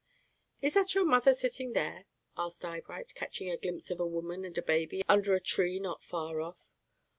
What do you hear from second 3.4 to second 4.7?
a glimpse of a woman and a